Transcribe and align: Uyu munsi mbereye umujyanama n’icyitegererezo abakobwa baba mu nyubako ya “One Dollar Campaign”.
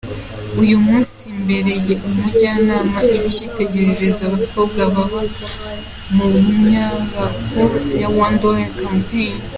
Uyu 0.61 0.77
munsi 0.85 1.21
mbereye 1.41 1.93
umujyanama 2.07 2.97
n’icyitegererezo 3.09 4.21
abakobwa 4.29 4.81
baba 4.93 5.21
mu 6.15 6.25
nyubako 6.69 7.59
ya 8.01 8.07
“One 8.25 8.35
Dollar 8.41 8.71
Campaign”. 8.79 9.39